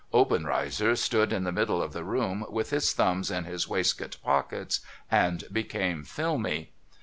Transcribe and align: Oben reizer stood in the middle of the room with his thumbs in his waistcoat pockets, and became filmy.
Oben 0.11 0.45
reizer 0.45 0.97
stood 0.97 1.31
in 1.31 1.43
the 1.43 1.51
middle 1.51 1.79
of 1.79 1.93
the 1.93 2.03
room 2.03 2.43
with 2.49 2.71
his 2.71 2.91
thumbs 2.91 3.29
in 3.29 3.43
his 3.43 3.67
waistcoat 3.67 4.17
pockets, 4.23 4.79
and 5.11 5.43
became 5.51 6.03
filmy. 6.03 6.71